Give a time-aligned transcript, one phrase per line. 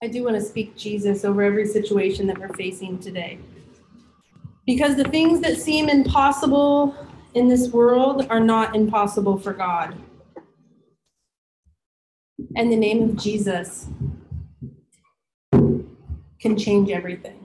[0.00, 3.40] I do want to speak Jesus over every situation that we're facing today.
[4.64, 6.94] Because the things that seem impossible
[7.34, 9.96] in this world are not impossible for God.
[12.54, 13.88] And the name of Jesus
[15.50, 17.44] can change everything.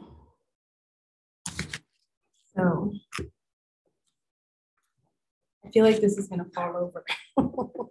[2.55, 2.93] So
[5.65, 7.03] I feel like this is going to fall over.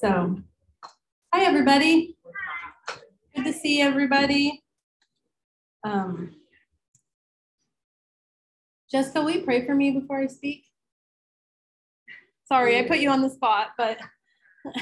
[0.00, 0.40] so,
[1.32, 2.16] hi, everybody.
[3.36, 4.64] Good to see everybody.
[5.84, 6.34] Um,
[8.90, 10.64] Jessica, will you pray for me before I speak?
[12.46, 13.98] Sorry, I put you on the spot, but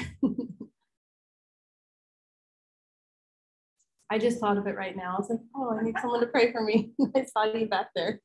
[4.09, 5.17] I just thought of it right now.
[5.17, 6.93] I was like, oh, I need someone to pray for me.
[7.15, 8.21] I saw you back there.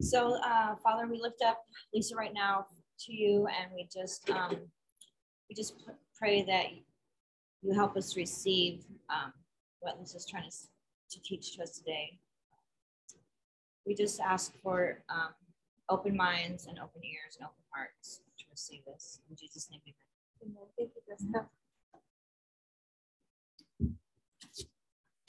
[0.00, 1.58] So, uh, Father, we lift up
[1.92, 2.64] Lisa right now
[3.00, 4.56] to you, and we just um,
[5.50, 5.74] we just
[6.20, 6.66] pray that
[7.62, 9.32] you help us receive um,
[9.80, 10.56] what Lisa's trying to,
[11.10, 12.18] to teach to us today.
[13.86, 15.30] We just ask for um,
[15.88, 19.20] open minds and open ears and open hearts to receive this.
[19.30, 19.80] In Jesus' name,
[20.44, 21.46] amen.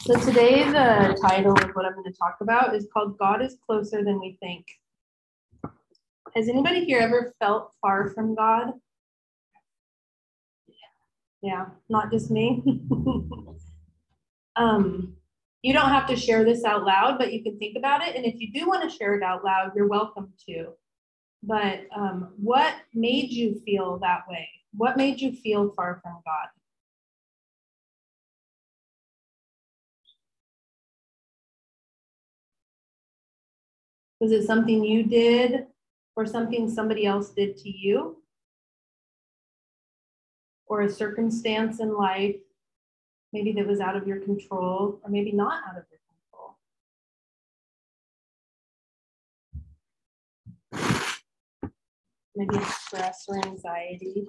[0.01, 3.55] So today the title of what I'm going to talk about is called God is
[3.65, 4.65] closer than we think.
[6.35, 8.73] Has anybody here ever felt far from God?
[11.41, 12.63] Yeah, not just me.
[14.55, 15.15] um,
[15.61, 18.15] you don't have to share this out loud, but you can think about it.
[18.15, 20.69] And if you do want to share it out loud, you're welcome to.
[21.43, 24.47] But um, what made you feel that way?
[24.75, 26.47] What made you feel far from God?
[34.19, 35.65] Was it something you did
[36.15, 38.20] or something somebody else did to you?
[40.71, 42.37] Or a circumstance in life,
[43.33, 45.99] maybe that was out of your control, or maybe not out of your
[50.79, 50.95] control.
[52.37, 54.27] Maybe stress or anxiety,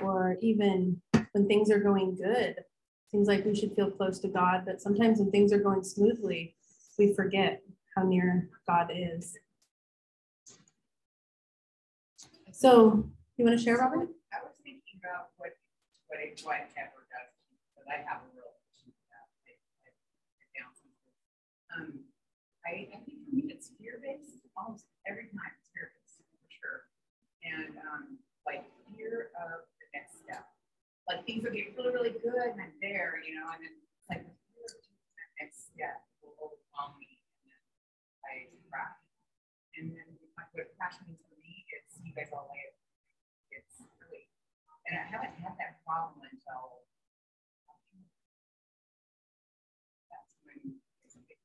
[0.00, 1.02] or even
[1.32, 2.54] when things are going good.
[3.10, 6.54] Seems like we should feel close to God, but sometimes when things are going smoothly,
[6.96, 7.60] we forget
[7.96, 9.36] how near God is.
[12.52, 14.10] So, you want to share, Robert?
[15.04, 15.52] I about what
[16.08, 17.32] what a white pepper does,
[17.76, 19.28] but I have a real issue with that.
[21.74, 22.06] Um,
[22.62, 26.48] I, I think for me it's fear based almost every time it's fear based for
[26.48, 26.78] sure,
[27.44, 28.16] and um,
[28.48, 28.64] like
[28.96, 30.48] fear of the next step.
[31.04, 34.08] Like things will get really really good and I'm there, you know, and then it's
[34.08, 37.60] like the fear of the next step will overwhelm me and then
[38.24, 38.32] I
[38.72, 39.04] crash.
[39.76, 40.08] And then
[40.54, 42.74] what crash means for me is you guys all lay it.
[43.50, 44.30] It's really,
[44.83, 46.86] and I haven't had that problem until
[50.10, 51.38] that's when it's a big.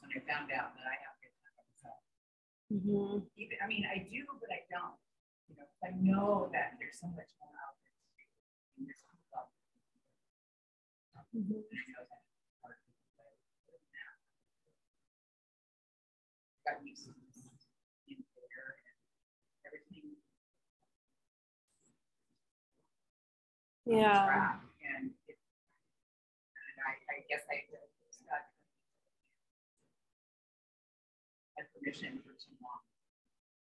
[0.00, 2.00] When I found out that I have to time myself.
[2.72, 3.26] Mm-hmm.
[3.36, 4.96] Even, I mean, I do, but I don't.
[5.50, 8.24] You know, I know that there's so much more out there to do.
[8.78, 11.42] And there's people out there.
[11.42, 11.58] Mm-hmm.
[11.58, 12.20] I know that.
[16.70, 18.86] got used to in there and
[19.66, 20.14] everything.
[23.90, 24.52] Yeah.
[24.96, 25.36] And, it,
[26.54, 27.56] and I, I guess I
[28.06, 28.38] just got
[31.58, 32.78] had permission for too long.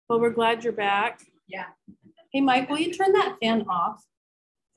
[0.09, 1.23] Well, we're glad you're back.
[1.47, 1.65] Yeah.
[2.31, 4.05] Hey, Mike, will you turn that fan off?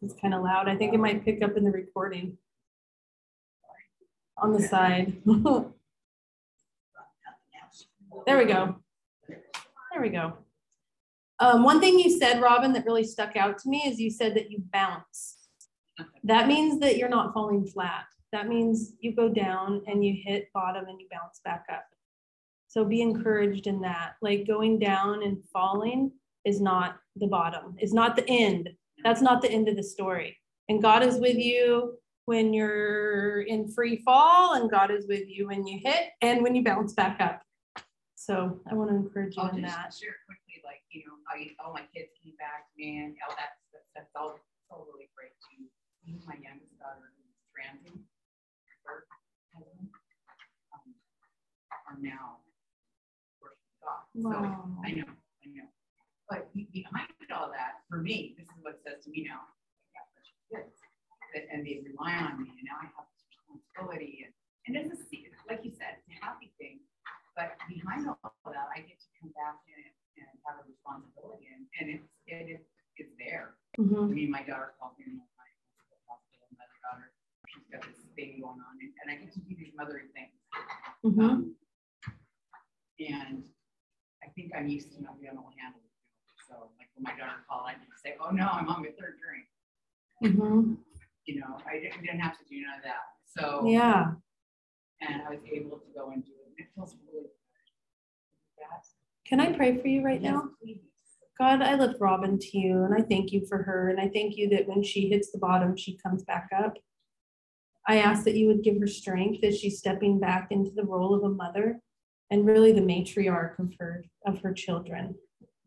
[0.01, 0.69] It's kind of loud.
[0.69, 2.37] I think it might pick up in the recording
[4.37, 5.21] on the side.
[8.27, 8.75] There we go.
[9.27, 10.33] There we go.
[11.39, 14.35] Um, one thing you said, Robin, that really stuck out to me is you said
[14.35, 15.40] that you bounce.
[16.23, 18.05] That means that you're not falling flat.
[18.31, 21.85] That means you go down and you hit bottom and you bounce back up.
[22.67, 24.13] So be encouraged in that.
[24.21, 26.11] Like going down and falling
[26.45, 28.69] is not the bottom, is not the end.
[29.03, 30.37] That's not the end of the story.
[30.69, 35.47] And God is with you when you're in free fall, and God is with you
[35.47, 37.41] when you hit and when you bounce back up.
[38.15, 39.93] So I want to encourage you I'll in just that.
[39.93, 41.17] share quickly, like, you know,
[41.65, 44.39] all my kids came back and all that, that that's all,
[44.69, 45.65] all really great too.
[46.05, 47.13] My youngest daughter
[47.53, 48.01] transiting,
[48.83, 49.05] her
[49.53, 49.89] husband,
[50.73, 50.91] um,
[51.87, 52.41] are now
[53.37, 54.01] working God.
[54.17, 55.69] So I know, I know.
[56.27, 59.45] But behind all that, for me, this is what it says to me now.
[59.45, 60.75] I got kids,
[61.53, 64.33] and they rely on me, and now I have this responsibility, and
[64.67, 65.05] and it's a
[65.49, 66.81] like you said, it's a happy thing
[67.35, 68.19] but behind all
[68.51, 69.87] that, I get to come back and,
[70.19, 72.63] and have a responsibility, and, and it's it is
[72.99, 73.55] it's there.
[73.79, 74.11] Mm-hmm.
[74.11, 75.55] I mean, my daughter calls me all the time.
[79.01, 80.37] and I get to do these mothering things.
[81.03, 81.29] Mhm.
[81.29, 81.55] Um,
[82.99, 83.43] And
[84.23, 85.89] I think I'm used to not being able to handle it.
[86.47, 89.17] So like when my daughter called, I can say, oh no, I'm on my third
[89.19, 89.45] drink.
[90.23, 90.77] Mhm.
[91.25, 93.05] You know, I didn't, didn't have to do none of that.
[93.25, 94.13] So, Yeah.
[95.01, 96.47] and I was able to go and do it.
[96.49, 97.31] and It feels really good.
[99.25, 100.43] Can I pray for you right now?
[100.43, 100.81] Yes, please.
[101.39, 103.89] God, I lift Robin to you and I thank you for her.
[103.89, 106.77] And I thank you that when she hits the bottom, she comes back up.
[107.87, 111.13] I ask that you would give her strength as she's stepping back into the role
[111.13, 111.79] of a mother
[112.29, 115.15] and really the matriarch of her of her children.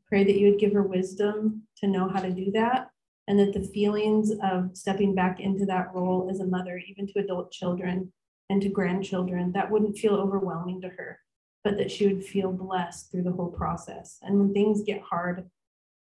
[0.09, 2.89] Pray that you would give her wisdom to know how to do that
[3.27, 7.21] and that the feelings of stepping back into that role as a mother, even to
[7.21, 8.13] adult children
[8.51, 11.19] and to grandchildren, that wouldn't feel overwhelming to her,
[11.63, 14.19] but that she would feel blessed through the whole process.
[14.23, 15.49] And when things get hard,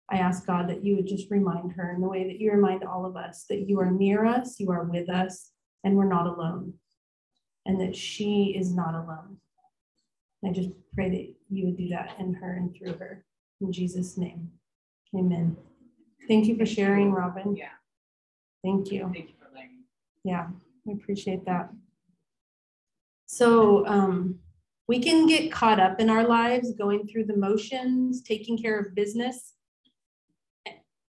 [0.09, 2.83] I ask God that you would just remind her in the way that you remind
[2.83, 5.51] all of us that you are near us, you are with us,
[5.85, 6.73] and we're not alone,
[7.65, 9.37] and that she is not alone.
[10.43, 13.23] I just pray that you would do that in her and through her.
[13.61, 14.51] In Jesus' name,
[15.15, 15.55] amen.
[16.27, 17.55] Thank you for sharing, Robin.
[17.55, 17.69] Yeah,
[18.63, 19.09] Thank you.
[19.13, 19.83] thank you for letting me.
[20.23, 20.47] Yeah,
[20.87, 21.69] I appreciate that.
[23.27, 24.39] So um,
[24.87, 28.95] we can get caught up in our lives, going through the motions, taking care of
[28.95, 29.53] business.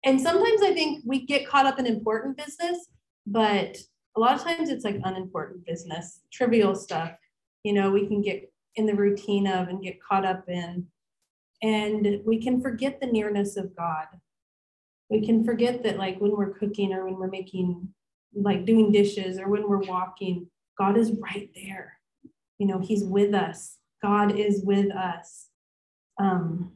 [0.04, 2.88] And sometimes I think we get caught up in important business,
[3.26, 3.78] but
[4.16, 7.12] a lot of times it's like unimportant business, trivial stuff.
[7.64, 10.88] You know, we can get in the routine of and get caught up in.
[11.62, 14.08] And we can forget the nearness of God.
[15.10, 17.90] We can forget that, like, when we're cooking or when we're making
[18.34, 20.48] like doing dishes or when we're walking,
[20.78, 22.00] God is right there.
[22.58, 23.78] You know, He's with us.
[24.02, 25.48] God is with us.
[26.20, 26.74] Um,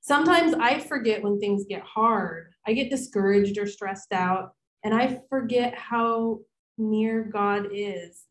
[0.00, 2.52] sometimes I forget when things get hard.
[2.66, 4.52] I get discouraged or stressed out,
[4.84, 6.40] and I forget how
[6.80, 8.24] near God is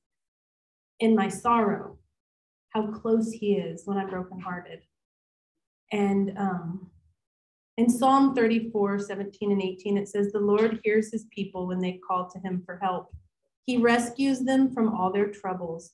[1.00, 1.98] in my sorrow,
[2.70, 4.82] how close He is when I'm brokenhearted.
[5.92, 6.92] And um,
[7.78, 12.00] in Psalm 34, 17 and 18, it says, The Lord hears his people when they
[12.06, 13.16] call to him for help.
[13.66, 15.92] He rescues them from all their troubles.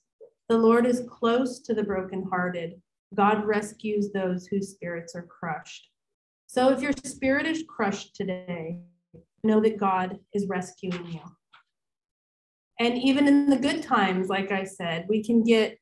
[0.50, 2.82] The Lord is close to the brokenhearted.
[3.14, 5.90] God rescues those whose spirits are crushed.
[6.48, 8.80] So if your spirit is crushed today,
[9.44, 11.22] know that God is rescuing you.
[12.80, 15.78] And even in the good times, like I said, we can get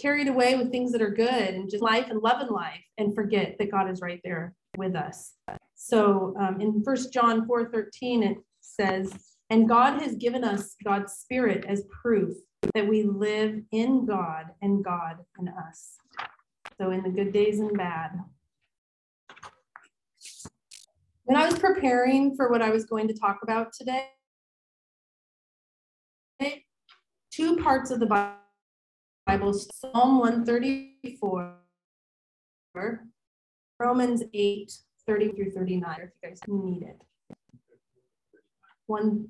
[0.00, 3.14] carried away with things that are good and just life and love and life and
[3.14, 5.32] forget that God is right there with us.
[5.74, 9.12] So um, in First John 4 13, it says,
[9.48, 12.34] And God has given us God's Spirit as proof
[12.74, 15.96] that we live in God and God in us.
[16.78, 18.10] So in the good days and bad.
[21.26, 24.06] When I was preparing for what I was going to talk about today,
[27.32, 28.06] two parts of the
[29.26, 31.56] Bible Psalm 134,
[33.80, 34.72] Romans 8,
[35.04, 37.02] 30 through 39, if you guys need it.
[38.86, 39.26] One,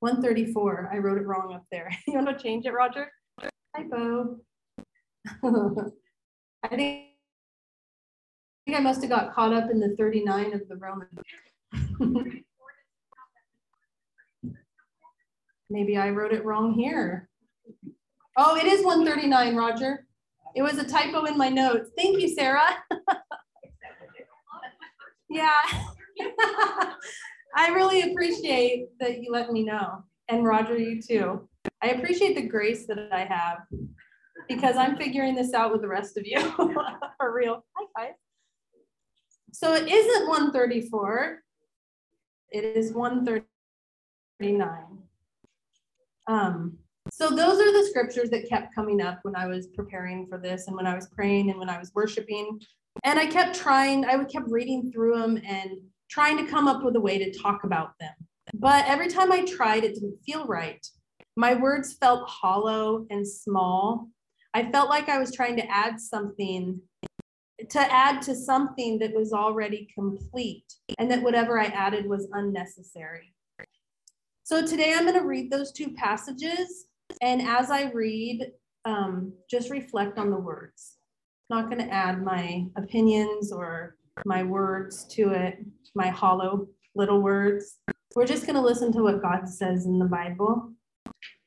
[0.00, 1.90] 134, I wrote it wrong up there.
[2.06, 3.10] You want to change it, Roger?
[3.74, 4.36] Typo.
[6.62, 7.11] I think,
[8.72, 11.08] think I must have got caught up in the 39 of the Roman.
[15.68, 17.28] Maybe I wrote it wrong here.
[18.38, 20.06] Oh, it is 139, Roger.
[20.54, 21.90] It was a typo in my notes.
[21.96, 22.78] Thank you, Sarah.
[25.30, 25.60] yeah.
[27.54, 30.02] I really appreciate that you let me know.
[30.28, 31.46] And Roger, you too.
[31.82, 33.58] I appreciate the grace that I have
[34.48, 36.40] because I'm figuring this out with the rest of you
[37.18, 37.62] for real.
[37.74, 38.14] High five.
[39.52, 41.40] So it isn't 134.
[42.50, 44.98] It is 139.
[46.26, 46.78] Um,
[47.10, 50.66] so those are the scriptures that kept coming up when I was preparing for this
[50.66, 52.60] and when I was praying and when I was worshiping.
[53.04, 55.70] And I kept trying, I kept reading through them and
[56.10, 58.12] trying to come up with a way to talk about them.
[58.54, 60.84] But every time I tried, it didn't feel right.
[61.36, 64.08] My words felt hollow and small.
[64.54, 66.80] I felt like I was trying to add something,
[67.68, 70.64] to add to something that was already complete,
[70.98, 73.34] and that whatever I added was unnecessary.
[74.44, 76.86] So today I'm going to read those two passages
[77.20, 78.52] and as I read,
[78.84, 80.96] um, just reflect on the words.
[81.50, 85.58] Not going to add my opinions or my words to it,
[85.94, 87.78] my hollow little words.
[88.14, 90.72] We're just going to listen to what God says in the Bible.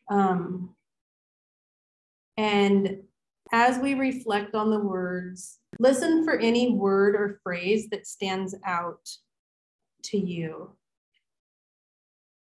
[0.10, 0.76] Um,
[2.38, 3.02] and
[3.52, 9.08] as we reflect on the words, listen for any word or phrase that stands out
[10.04, 10.72] to you.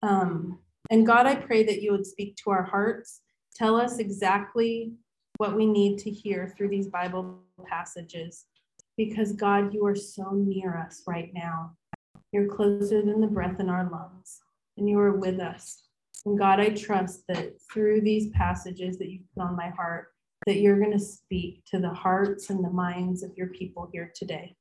[0.02, 0.60] Um,
[0.90, 3.20] And God, I pray that you would speak to our hearts,
[3.54, 4.92] tell us exactly
[5.36, 8.46] what we need to hear through these Bible passages.
[8.96, 11.76] Because God, you are so near us right now.
[12.32, 14.40] You're closer than the breath in our lungs,
[14.76, 15.84] and you are with us.
[16.26, 20.08] And God, I trust that through these passages that you've put on my heart,
[20.50, 24.10] that you're going to speak to the hearts and the minds of your people here
[24.16, 24.56] today.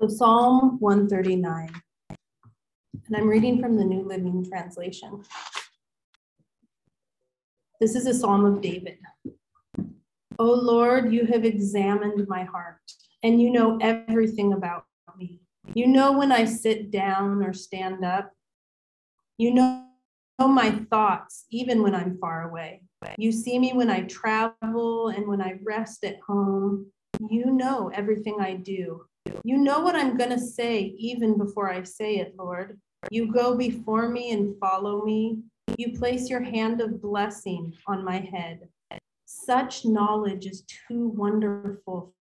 [0.00, 1.68] So, Psalm 139,
[2.10, 5.24] and I'm reading from the New Living Translation.
[7.80, 8.98] This is a psalm of David.
[10.38, 12.78] O Lord, you have examined my heart,
[13.24, 14.84] and you know everything about
[15.16, 15.40] me.
[15.74, 18.30] You know when I sit down or stand up.
[19.38, 19.84] You know
[20.38, 22.82] my thoughts, even when I'm far away.
[23.16, 26.86] You see me when I travel and when I rest at home.
[27.28, 29.04] You know everything I do.
[29.44, 32.80] You know what I'm going to say even before I say it, Lord.
[33.10, 35.42] You go before me and follow me.
[35.76, 38.68] You place your hand of blessing on my head.
[39.26, 42.14] Such knowledge is too wonderful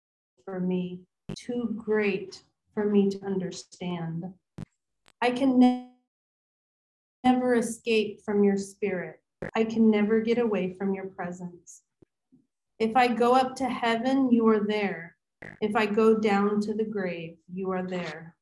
[0.44, 1.00] for me,
[1.36, 4.24] too great for me to understand.
[5.20, 5.90] I can ne-
[7.22, 9.20] never escape from your spirit.
[9.54, 11.82] I can never get away from your presence.
[12.78, 15.16] If I go up to heaven, you are there.
[15.60, 18.34] If I go down to the grave, you are there.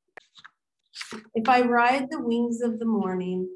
[1.34, 3.48] If I ride the wings of the morning,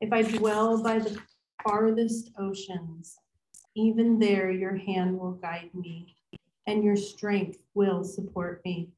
[0.00, 1.18] if I dwell by the
[1.62, 3.16] farthest oceans,
[3.76, 6.16] even there your hand will guide me,
[6.66, 8.90] and your strength will support me.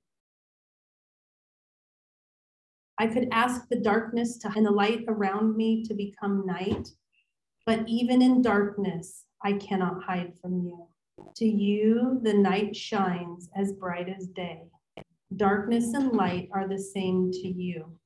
[2.98, 6.88] I could ask the darkness to, and the light around me to become night,
[7.66, 10.86] but even in darkness, I cannot hide from you.
[11.36, 14.62] To you, the night shines as bright as day.
[15.36, 17.96] Darkness and light are the same to you.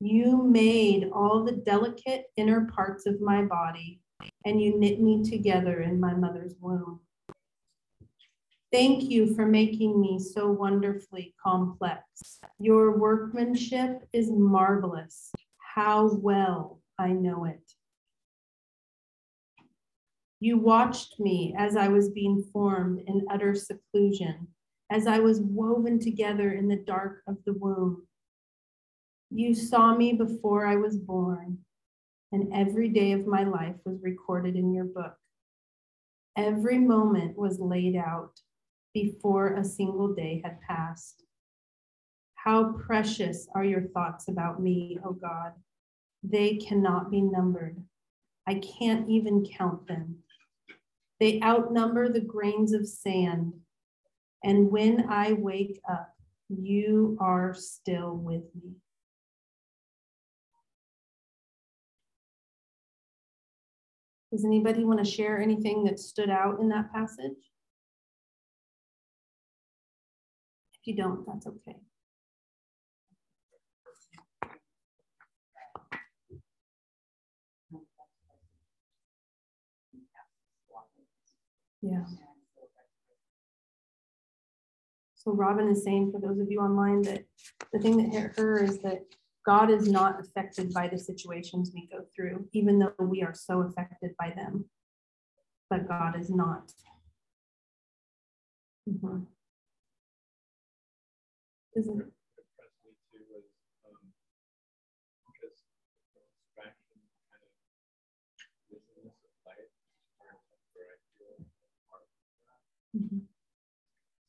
[0.00, 4.00] You made all the delicate inner parts of my body,
[4.44, 7.00] and you knit me together in my mother's womb.
[8.72, 12.38] Thank you for making me so wonderfully complex.
[12.58, 15.32] Your workmanship is marvelous.
[15.58, 17.69] How well I know it.
[20.42, 24.48] You watched me as I was being formed in utter seclusion,
[24.90, 28.06] as I was woven together in the dark of the womb.
[29.30, 31.58] You saw me before I was born,
[32.32, 35.14] and every day of my life was recorded in your book.
[36.36, 38.40] Every moment was laid out
[38.94, 41.22] before a single day had passed.
[42.34, 45.52] How precious are your thoughts about me, O God.
[46.22, 47.76] They cannot be numbered.
[48.46, 50.16] I can't even count them.
[51.20, 53.52] They outnumber the grains of sand.
[54.42, 56.14] And when I wake up,
[56.48, 58.72] you are still with me.
[64.32, 67.36] Does anybody want to share anything that stood out in that passage?
[70.74, 71.76] If you don't, that's okay.
[81.82, 82.04] Yeah.
[85.14, 87.24] So Robin is saying, for those of you online, that
[87.72, 89.02] the thing that hit her is that
[89.44, 93.60] God is not affected by the situations we go through, even though we are so
[93.60, 94.66] affected by them.
[95.68, 96.72] But God is not.
[98.88, 99.20] Mm-hmm.
[101.76, 102.02] Isn't
[112.94, 112.98] it?
[113.02, 113.26] Mhm.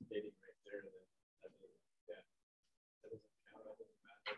[0.06, 1.04] stating right there that,
[1.42, 1.78] that, doesn't-
[2.08, 2.22] yeah,
[3.02, 4.36] that doesn't count, that doesn't matter.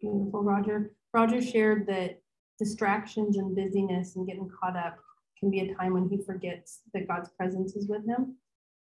[0.00, 0.92] Beautiful, Roger.
[1.12, 2.20] Roger shared that
[2.58, 4.98] distractions and busyness and getting caught up
[5.38, 8.36] can be a time when he forgets that God's presence is with him.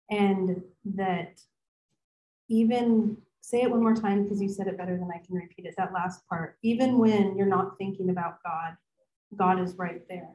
[0.09, 0.61] And
[0.95, 1.41] that
[2.49, 5.65] even say it one more time because you said it better than I can repeat
[5.65, 5.75] it.
[5.77, 8.77] That last part, even when you're not thinking about God,
[9.35, 10.29] God is right there.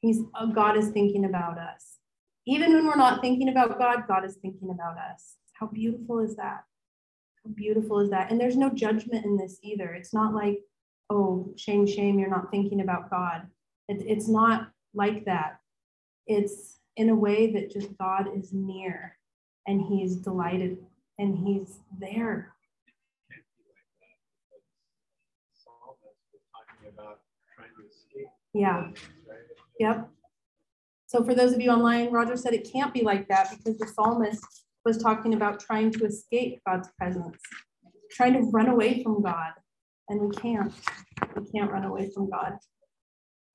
[0.00, 1.98] He's uh, God is thinking about us.
[2.46, 5.36] Even when we're not thinking about God, God is thinking about us.
[5.52, 6.64] How beautiful is that?
[7.44, 8.30] How beautiful is that?
[8.30, 9.92] And there's no judgment in this either.
[9.92, 10.60] It's not like,
[11.10, 13.48] oh, shame, shame, you're not thinking about God.
[13.88, 15.58] It, it's not like that.
[16.26, 19.18] It's in a way that just God is near
[19.66, 20.78] and he's delighted
[21.18, 22.52] and he's there.
[28.52, 28.88] Yeah.
[29.78, 30.08] Yep.
[31.06, 33.86] So for those of you online, Roger said it can't be like that because the
[33.86, 34.44] psalmist
[34.84, 37.36] was talking about trying to escape God's presence,
[38.10, 39.52] trying to run away from God.
[40.08, 40.72] And we can't.
[41.36, 42.54] We can't run away from God.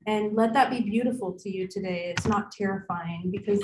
[0.08, 2.14] And let that be beautiful to you today.
[2.16, 3.64] It's not terrifying because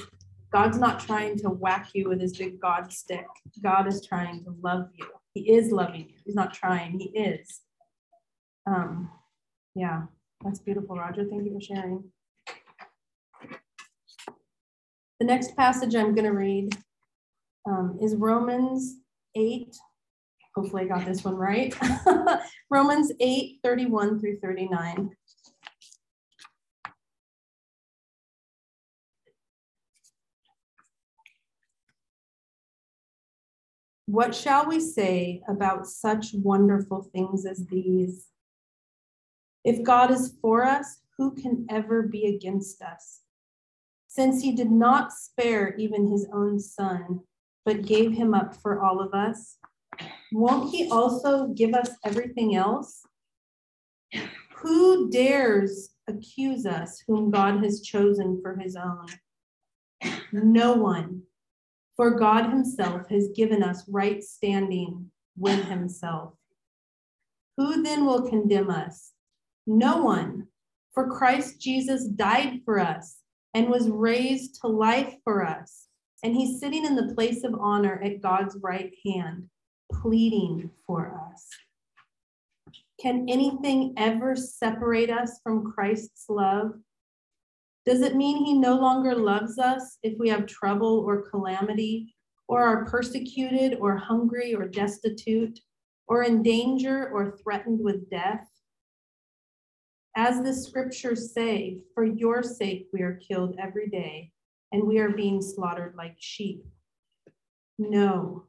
[0.51, 3.25] God's not trying to whack you with his big God stick.
[3.62, 5.06] God is trying to love you.
[5.34, 6.16] He is loving you.
[6.25, 7.62] He's not trying, he is.
[8.66, 9.12] Um,
[9.75, 10.04] yeah,
[10.44, 11.25] that's beautiful, Roger.
[11.30, 12.04] Thank you for sharing.
[15.20, 16.77] The next passage I'm going to read
[17.68, 18.98] um, is Romans
[19.36, 19.75] 8.
[20.56, 21.75] Hopefully, I got this one right.
[22.72, 25.10] Romans 8 31 through 39.
[34.08, 38.28] What shall we say about such wonderful things as these?
[39.66, 43.24] If God is for us, who can ever be against us?
[44.08, 47.20] Since he did not spare even his own son,
[47.66, 49.58] but gave him up for all of us,
[50.32, 53.06] won't he also give us everything else?
[54.56, 59.08] Who dares accuse us whom God has chosen for his own?
[60.32, 61.24] No one.
[61.98, 66.34] For God himself has given us right standing with himself.
[67.58, 69.12] Who then will condemn us?
[69.66, 70.48] No one.
[70.94, 73.18] For Christ Jesus died for us
[73.54, 75.88] and was raised to life for us.
[76.24, 79.50] And he's sitting in the place of honor at God's right hand,
[79.92, 81.48] pleading for us.
[83.00, 86.74] Can anything ever separate us from Christ's love?
[87.88, 92.13] Does it mean he no longer loves us if we have trouble or calamity,
[92.50, 95.58] or are persecuted, or hungry, or destitute,
[96.06, 98.46] or in danger, or threatened with death?
[100.17, 104.34] As the scriptures say, for your sake we are killed every day,
[104.74, 106.65] and we are being slaughtered like sheep.
[107.80, 108.47] No.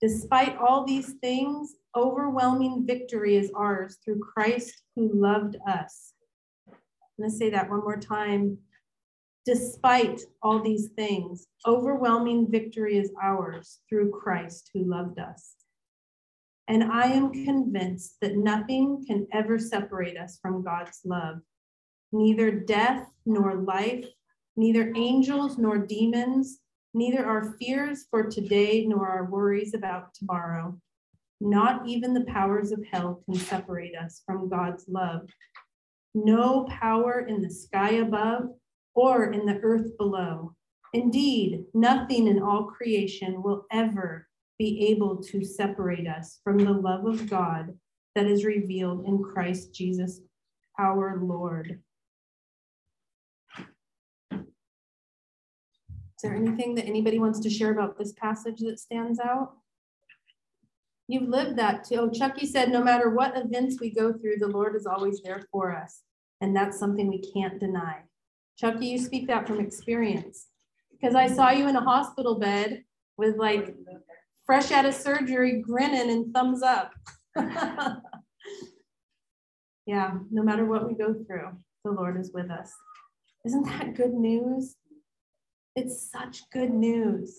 [0.00, 6.13] Despite all these things, overwhelming victory is ours through Christ who loved us.
[7.16, 8.58] I'm going to say that one more time.
[9.46, 15.54] Despite all these things, overwhelming victory is ours through Christ who loved us.
[16.66, 21.40] And I am convinced that nothing can ever separate us from God's love.
[22.10, 24.06] Neither death nor life,
[24.56, 26.60] neither angels nor demons,
[26.94, 30.80] neither our fears for today nor our worries about tomorrow.
[31.40, 35.28] Not even the powers of hell can separate us from God's love
[36.14, 38.50] no power in the sky above
[38.94, 40.54] or in the earth below.
[40.92, 47.04] Indeed, nothing in all creation will ever be able to separate us from the love
[47.06, 47.76] of God
[48.14, 50.20] that is revealed in Christ Jesus
[50.78, 51.80] our Lord.
[54.32, 59.54] Is there anything that anybody wants to share about this passage that stands out?
[61.06, 61.96] You've lived that too.
[61.96, 65.46] Oh, Chucky said, no matter what events we go through, the Lord is always there
[65.52, 66.02] for us.
[66.40, 68.02] And that's something we can't deny.
[68.58, 70.46] Chucky, you speak that from experience.
[70.90, 72.84] Because I saw you in a hospital bed
[73.18, 73.74] with like
[74.46, 76.92] fresh out of surgery, grinning and thumbs up.
[79.86, 81.50] yeah, no matter what we go through,
[81.84, 82.72] the Lord is with us.
[83.44, 84.76] Isn't that good news?
[85.76, 87.38] It's such good news.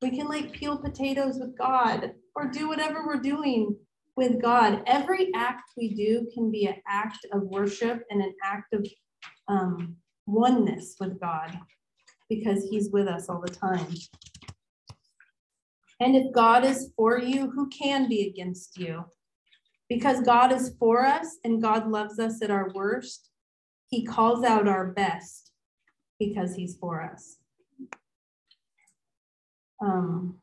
[0.00, 3.76] We can like peel potatoes with God or do whatever we're doing
[4.16, 4.82] with God.
[4.86, 8.86] Every act we do can be an act of worship and an act of
[9.48, 11.58] um, oneness with God
[12.28, 13.94] because He's with us all the time.
[16.00, 19.04] And if God is for you, who can be against you?
[19.88, 23.30] Because God is for us and God loves us at our worst,
[23.88, 25.52] He calls out our best
[26.18, 27.36] because He's for us.
[29.82, 30.38] Um,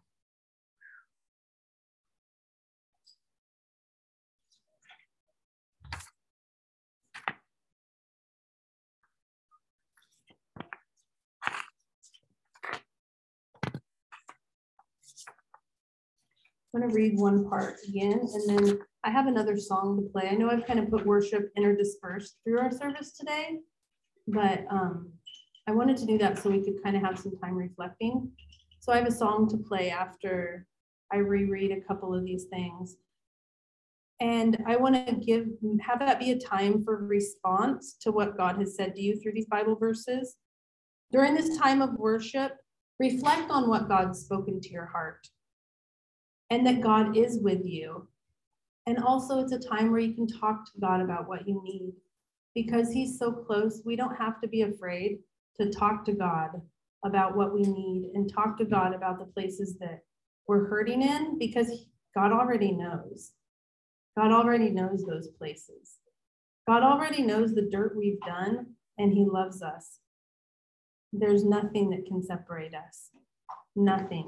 [16.74, 20.30] I'm going to read one part again, and then I have another song to play.
[20.30, 23.60] I know I've kind of put worship interdispersed through our service today,
[24.28, 25.12] but um,
[25.68, 28.32] I wanted to do that so we could kind of have some time reflecting.
[28.80, 30.66] So I have a song to play after
[31.12, 32.96] I reread a couple of these things.
[34.22, 35.48] And I want to give
[35.82, 39.34] have that be a time for response to what God has said to you through
[39.34, 40.38] these Bible verses.
[41.12, 42.54] During this time of worship,
[42.98, 45.28] reflect on what God's spoken to your heart
[46.52, 48.08] and that God is with you.
[48.86, 51.94] And also, it's a time where you can talk to God about what you need
[52.54, 53.82] because He's so close.
[53.86, 55.20] We don't have to be afraid
[55.60, 56.50] to talk to God
[57.06, 60.02] about what we need and talk to God about the places that
[60.48, 63.32] we're hurting in because God already knows.
[64.18, 65.98] God already knows those places.
[66.68, 70.00] God already knows the dirt we've done and He loves us.
[71.14, 73.10] There's nothing that can separate us.
[73.76, 74.28] Nothing.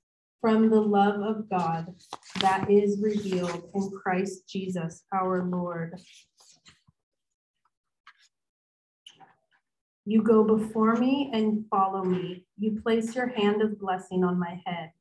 [0.41, 1.93] from the love of God
[2.41, 5.93] that is revealed in Christ Jesus our Lord.
[10.05, 12.47] You go before me and follow me.
[12.57, 14.91] You place your hand of blessing on my head.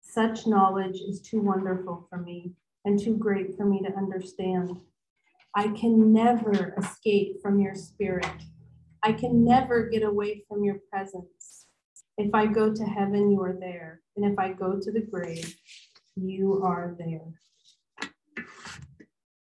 [0.00, 2.52] Such knowledge is too wonderful for me
[2.84, 4.80] and too great for me to understand.
[5.54, 8.26] I can never escape from your spirit.
[9.02, 11.37] I can never get away from your presence.
[12.18, 14.00] If I go to heaven, you are there.
[14.16, 15.54] And if I go to the grave,
[16.16, 17.40] you are there.